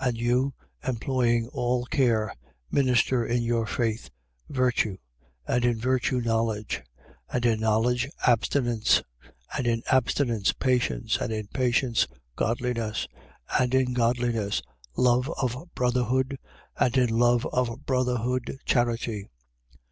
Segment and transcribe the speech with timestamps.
[0.00, 0.08] 1:5.
[0.10, 0.54] And you,
[0.86, 2.32] employing all care,
[2.70, 4.08] minister in your faith,
[4.48, 4.98] virtue:
[5.48, 6.82] And in virtue, knowledge:
[7.30, 7.34] 1:6.
[7.34, 9.02] And in knowledge, abstinence:
[9.58, 12.06] and in abstinence, patience: and in patience,
[12.36, 13.08] godliness:
[13.50, 13.62] 1:7.
[13.64, 14.62] And in godliness,
[14.96, 16.38] love of brotherhood:
[16.78, 19.26] and in love of brotherhood, charity.